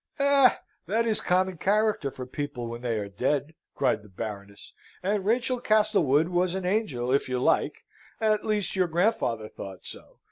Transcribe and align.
"Eh! 0.17 0.55
That 0.87 1.05
is 1.05 1.19
a 1.19 1.23
common 1.23 1.57
character 1.59 2.09
for 2.09 2.25
people 2.25 2.65
when 2.67 2.81
they 2.81 2.97
are 2.97 3.07
dead!" 3.07 3.53
cried 3.75 4.01
the 4.01 4.09
Baroness; 4.09 4.73
"and 5.03 5.23
Rachel 5.27 5.59
Castlewood 5.59 6.29
was 6.29 6.55
an 6.55 6.65
angel, 6.65 7.11
if 7.11 7.29
you 7.29 7.37
like 7.37 7.83
at 8.19 8.43
least 8.43 8.75
your 8.75 8.87
grandfather 8.87 9.47
thought 9.47 9.85
so. 9.85 10.17